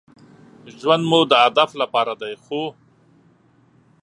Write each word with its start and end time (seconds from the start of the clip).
ژوند 0.79 1.03
مو 1.09 1.19
د 1.27 1.33
هدف 1.45 1.69
لپاره 1.81 2.13
دی 2.21 2.33
،خو 2.43 2.61